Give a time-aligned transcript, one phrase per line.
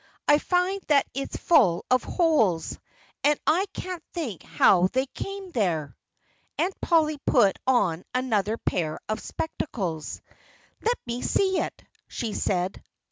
[0.27, 2.79] I find that it's full of holes;
[3.23, 5.95] and I can't think how they came there."
[6.57, 10.23] Aunt Polly put on another pair of spectacles.
[10.81, 12.83] "Let me see it!" she said.